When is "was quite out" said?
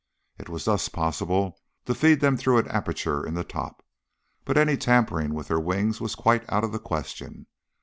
6.01-6.63